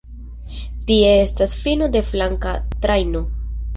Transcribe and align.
Tie 0.87 1.11
estas 1.25 1.53
fino 1.65 1.91
de 1.97 2.03
flanka 2.11 2.55
trajno. 2.87 3.23